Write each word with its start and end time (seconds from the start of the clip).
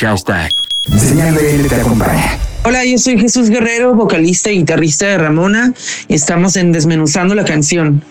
Hashtag. 0.00 0.54
Señal 0.96 1.34
BL 1.34 1.68
te. 1.68 2.49
Hola, 2.62 2.84
yo 2.84 2.98
soy 2.98 3.18
Jesús 3.18 3.48
Guerrero, 3.48 3.94
vocalista 3.94 4.50
y 4.50 4.58
guitarrista 4.58 5.06
de 5.06 5.16
Ramona, 5.16 5.72
y 6.08 6.14
estamos 6.14 6.56
en 6.56 6.72
Desmenuzando 6.72 7.34
la 7.34 7.46
canción. 7.46 8.04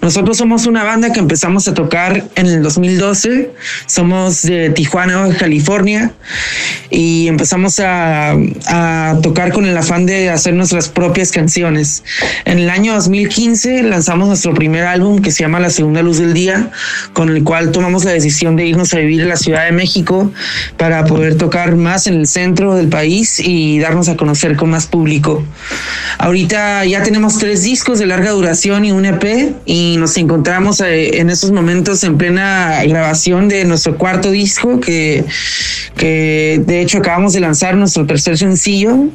Nosotros 0.00 0.38
somos 0.38 0.66
una 0.66 0.82
banda 0.82 1.12
que 1.12 1.20
empezamos 1.20 1.68
a 1.68 1.74
tocar 1.74 2.24
en 2.34 2.46
el 2.46 2.62
2012, 2.62 3.50
somos 3.84 4.42
de 4.42 4.70
Tijuana, 4.70 5.28
California, 5.38 6.10
y 6.88 7.28
empezamos 7.28 7.80
a, 7.80 8.32
a, 8.66 9.18
tocar 9.22 9.52
con 9.52 9.66
el 9.66 9.76
afán 9.76 10.06
de 10.06 10.30
hacer 10.30 10.54
nuestras 10.54 10.88
propias 10.88 11.30
canciones. 11.30 12.02
En 12.46 12.58
el 12.58 12.70
año 12.70 12.94
2015 12.94 13.82
lanzamos 13.82 14.26
nuestro 14.26 14.54
primer 14.54 14.84
álbum 14.84 15.20
que 15.20 15.30
se 15.30 15.42
llama 15.42 15.60
La 15.60 15.70
Segunda 15.70 16.02
Luz 16.02 16.18
del 16.18 16.32
Día, 16.32 16.70
con 17.12 17.28
el 17.28 17.44
cual 17.44 17.72
tomamos 17.72 18.04
la 18.04 18.12
decisión 18.12 18.56
de 18.56 18.66
irnos 18.66 18.94
a 18.94 18.98
vivir 18.98 19.22
a 19.22 19.26
la 19.26 19.36
Ciudad 19.36 19.66
de 19.66 19.72
México 19.72 20.32
para 20.78 21.04
poder 21.04 21.36
tocar 21.36 21.76
más 21.76 22.06
en 22.06 22.14
el 22.14 22.26
centro 22.26 22.74
del 22.74 22.88
país 22.88 23.38
y 23.38 23.81
darnos 23.82 24.08
a 24.08 24.16
conocer 24.16 24.56
con 24.56 24.70
más 24.70 24.86
público. 24.86 25.44
Ahorita 26.18 26.84
ya 26.84 27.02
tenemos 27.02 27.38
tres 27.38 27.62
discos 27.62 27.98
de 27.98 28.06
larga 28.06 28.30
duración 28.30 28.84
y 28.84 28.92
un 28.92 29.04
EP 29.04 29.54
y 29.66 29.96
nos 29.98 30.16
encontramos 30.16 30.80
eh, 30.80 31.18
en 31.18 31.30
esos 31.30 31.52
momentos 31.52 32.02
en 32.04 32.16
plena 32.16 32.82
grabación 32.84 33.48
de 33.48 33.64
nuestro 33.64 33.98
cuarto 33.98 34.30
disco 34.30 34.80
que, 34.80 35.24
que 35.96 36.62
de 36.64 36.80
hecho 36.80 36.98
acabamos 36.98 37.32
de 37.32 37.40
lanzar 37.40 37.76
nuestro 37.76 38.06
tercer 38.06 38.38
sencillo 38.38 39.08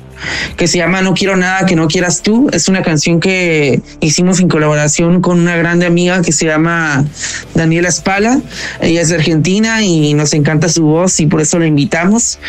que 0.56 0.68
se 0.68 0.78
llama 0.78 1.02
No 1.02 1.14
quiero 1.14 1.36
nada 1.36 1.66
que 1.66 1.76
no 1.76 1.88
quieras 1.88 2.22
tú. 2.22 2.50
Es 2.52 2.68
una 2.68 2.82
canción 2.82 3.20
que 3.20 3.82
hicimos 4.00 4.40
en 4.40 4.48
colaboración 4.48 5.22
con 5.22 5.40
una 5.40 5.56
grande 5.56 5.86
amiga 5.86 6.22
que 6.22 6.32
se 6.32 6.46
llama 6.46 7.06
Daniela 7.54 7.92
Spala. 7.92 8.40
Ella 8.82 9.02
es 9.02 9.10
de 9.10 9.16
Argentina 9.16 9.84
y 9.84 10.14
nos 10.14 10.34
encanta 10.34 10.70
su 10.70 10.84
voz 10.84 11.20
y 11.20 11.28
por 11.28 11.42
eso 11.42 11.60
la 11.60 11.68
invitamos. 11.68 12.40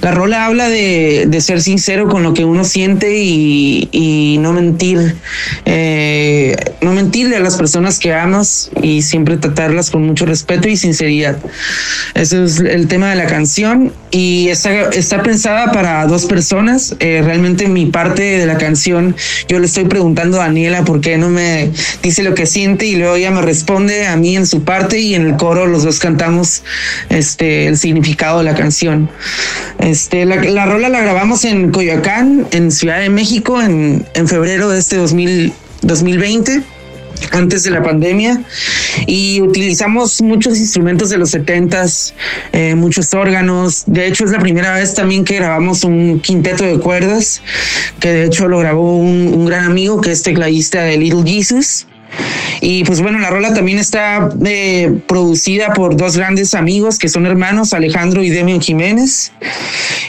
La 0.00 0.10
rola 0.10 0.46
habla 0.46 0.68
de, 0.68 1.24
de 1.26 1.40
ser 1.40 1.60
sincero 1.64 2.08
con 2.08 2.22
lo 2.22 2.34
que 2.34 2.44
uno 2.44 2.64
siente 2.64 3.18
y, 3.18 4.38
no 4.40 4.52
mentir. 4.52 5.16
Eh, 5.64 6.56
no 6.80 6.92
mentirle 6.92 7.36
a 7.36 7.40
las 7.40 7.56
personas 7.56 7.98
que 7.98 8.12
amas 8.12 8.70
y 8.82 9.02
siempre 9.02 9.36
tratarlas 9.36 9.90
con 9.90 10.02
mucho 10.06 10.26
respeto 10.26 10.68
y 10.68 10.76
sinceridad. 10.76 11.38
Ese 12.14 12.44
es 12.44 12.60
el 12.60 12.88
tema 12.88 13.10
de 13.10 13.16
la 13.16 13.26
canción 13.26 13.92
y 14.10 14.48
está, 14.48 14.90
está 14.90 15.22
pensada 15.22 15.72
para 15.72 16.06
dos 16.06 16.26
personas. 16.26 16.94
Eh, 17.00 17.22
realmente 17.24 17.68
mi 17.68 17.86
parte 17.86 18.22
de 18.22 18.46
la 18.46 18.58
canción, 18.58 19.16
yo 19.48 19.58
le 19.58 19.66
estoy 19.66 19.84
preguntando 19.84 20.40
a 20.40 20.44
Daniela 20.44 20.84
por 20.84 21.00
qué 21.00 21.16
no 21.16 21.30
me 21.30 21.70
dice 22.02 22.22
lo 22.22 22.34
que 22.34 22.46
siente 22.46 22.86
y 22.86 22.96
luego 22.96 23.16
ella 23.16 23.30
me 23.30 23.42
responde 23.42 24.06
a 24.06 24.16
mí 24.16 24.36
en 24.36 24.46
su 24.46 24.62
parte 24.62 25.00
y 25.00 25.14
en 25.14 25.26
el 25.26 25.36
coro 25.36 25.66
los 25.66 25.84
dos 25.84 25.98
cantamos 25.98 26.62
este, 27.08 27.66
el 27.66 27.78
significado 27.78 28.38
de 28.38 28.44
la 28.44 28.54
canción. 28.54 29.10
Este, 29.84 30.24
la, 30.24 30.36
la 30.36 30.64
rola 30.64 30.88
la 30.88 31.02
grabamos 31.02 31.44
en 31.44 31.70
Coyoacán, 31.70 32.46
en 32.52 32.72
Ciudad 32.72 33.00
de 33.00 33.10
México, 33.10 33.60
en, 33.60 34.06
en 34.14 34.28
febrero 34.28 34.70
de 34.70 34.78
este 34.78 34.96
2000, 34.96 35.52
2020 35.82 36.62
antes 37.32 37.64
de 37.64 37.70
la 37.70 37.82
pandemia 37.82 38.42
y 39.06 39.40
utilizamos 39.40 40.20
muchos 40.22 40.58
instrumentos 40.58 41.10
de 41.10 41.18
los 41.18 41.34
70s, 41.34 42.12
eh, 42.52 42.74
muchos 42.74 43.12
órganos. 43.14 43.84
De 43.86 44.06
hecho, 44.06 44.24
es 44.24 44.30
la 44.30 44.38
primera 44.38 44.74
vez 44.74 44.94
también 44.94 45.24
que 45.24 45.36
grabamos 45.36 45.84
un 45.84 46.20
quinteto 46.20 46.64
de 46.64 46.78
cuerdas, 46.78 47.42
que 48.00 48.10
de 48.10 48.24
hecho 48.24 48.48
lo 48.48 48.58
grabó 48.58 48.96
un, 48.96 49.34
un 49.34 49.46
gran 49.46 49.64
amigo 49.64 50.00
que 50.00 50.12
es 50.12 50.22
tecladista 50.22 50.82
de 50.82 50.96
Little 50.96 51.30
Jesus. 51.30 51.86
Y 52.64 52.82
pues 52.84 53.02
bueno, 53.02 53.18
la 53.18 53.28
rola 53.28 53.52
también 53.52 53.78
está 53.78 54.30
eh, 54.42 54.98
producida 55.06 55.74
por 55.74 55.98
dos 55.98 56.16
grandes 56.16 56.54
amigos 56.54 56.98
que 56.98 57.10
son 57.10 57.26
hermanos, 57.26 57.74
Alejandro 57.74 58.22
y 58.22 58.30
Demian 58.30 58.62
Jiménez. 58.62 59.32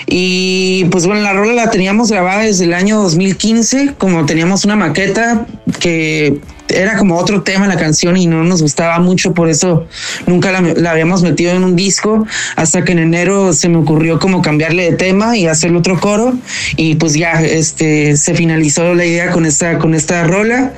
Y 0.08 0.86
pues 0.86 1.06
bueno, 1.06 1.22
la 1.22 1.34
rola 1.34 1.52
la 1.52 1.70
teníamos 1.70 2.10
grabada 2.10 2.44
desde 2.44 2.64
el 2.64 2.74
año 2.74 3.02
2015, 3.02 3.96
como 3.98 4.26
teníamos 4.26 4.64
una 4.64 4.78
maqueta 4.78 5.46
que 5.82 6.40
era 6.70 6.98
como 6.98 7.18
otro 7.18 7.44
tema 7.44 7.68
la 7.68 7.78
canción 7.78 8.18
y 8.18 8.28
no 8.28 8.44
nos 8.44 8.62
gustaba 8.62 9.00
mucho, 9.00 9.34
por 9.34 9.50
eso 9.50 9.88
nunca 10.26 10.52
la, 10.52 10.62
la, 10.62 10.92
habíamos 10.92 11.22
metido 11.22 11.52
en 11.52 11.64
un 11.64 11.76
disco, 11.76 12.26
hasta 12.56 12.84
que 12.84 12.94
en 12.94 13.00
enero 13.00 13.54
se 13.54 13.70
me 13.70 13.78
ocurrió 13.78 14.20
como 14.20 14.42
cambiarle 14.42 14.92
de 14.92 14.98
tema 14.98 15.38
y 15.38 15.48
hacerle 15.48 15.78
otro 15.78 16.00
coro 16.00 16.34
y 16.76 16.96
pues 16.96 17.14
ya 17.14 17.44
este 17.44 18.18
se 18.18 18.34
finalizó 18.34 18.94
la 18.96 19.06
idea 19.06 19.32
con 19.32 19.46
esta 19.46 19.78
con 19.78 19.94
esta 19.94 20.24
rola. 20.24 20.74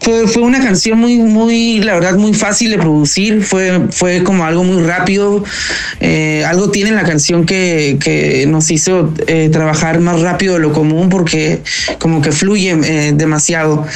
Fue, 0.00 0.26
fue 0.26 0.42
una 0.42 0.60
canción 0.60 0.98
muy 0.98 1.18
muy 1.18 1.80
la 1.80 1.94
verdad 1.94 2.16
muy 2.16 2.32
fácil 2.32 2.70
de 2.70 2.78
producir, 2.78 3.42
fue 3.42 3.88
fue 3.90 4.22
como 4.24 4.44
algo 4.44 4.64
muy 4.64 4.82
rápido, 4.82 5.44
eh, 6.00 6.42
algo 6.46 6.70
tiene 6.70 6.92
la 6.92 7.02
canción 7.02 7.44
que, 7.44 7.98
que 8.02 8.46
nos 8.46 8.70
hizo 8.70 9.12
eh, 9.26 9.50
trabajar 9.52 10.00
más 10.00 10.20
rápido 10.20 10.54
de 10.54 10.60
lo 10.60 10.72
común 10.72 11.10
porque 11.10 11.62
como 11.98 12.22
que 12.22 12.32
fluye 12.32 12.70
eh, 12.70 13.12
demasiado 13.14 13.86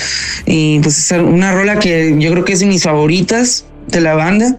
y 0.44 0.80
pues 0.80 1.10
una 1.12 1.52
rola 1.52 1.78
que 1.78 2.14
yo 2.18 2.30
creo 2.32 2.44
que 2.44 2.52
es 2.52 2.60
de 2.60 2.66
mis 2.66 2.82
favoritas 2.82 3.64
de 3.88 4.00
la 4.00 4.14
banda. 4.14 4.58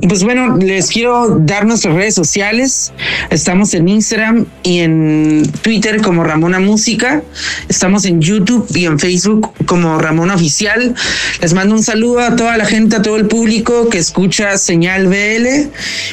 Y 0.00 0.06
pues 0.06 0.22
bueno, 0.22 0.56
les 0.56 0.88
quiero 0.88 1.38
dar 1.38 1.66
nuestras 1.66 1.94
redes 1.94 2.14
sociales. 2.14 2.92
Estamos 3.30 3.74
en 3.74 3.88
Instagram 3.88 4.46
y 4.62 4.80
en 4.80 5.50
Twitter 5.62 6.00
como 6.02 6.24
Ramona 6.24 6.60
Música. 6.60 7.22
Estamos 7.68 8.04
en 8.04 8.20
YouTube 8.20 8.66
y 8.74 8.86
en 8.86 8.98
Facebook 8.98 9.52
como 9.66 9.98
Ramona 9.98 10.34
Oficial. 10.34 10.94
Les 11.40 11.54
mando 11.54 11.74
un 11.74 11.82
saludo 11.82 12.20
a 12.20 12.36
toda 12.36 12.56
la 12.56 12.66
gente, 12.66 12.96
a 12.96 13.02
todo 13.02 13.16
el 13.16 13.26
público 13.26 13.88
que 13.88 13.98
escucha 13.98 14.56
Señal 14.58 15.06
BL. 15.06 15.70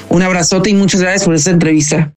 Un 0.10 0.22
abrazote 0.22 0.70
y 0.70 0.74
muchas 0.74 1.02
gracias 1.02 1.24
por 1.24 1.36
esta 1.36 1.52
entrevista. 1.52 2.08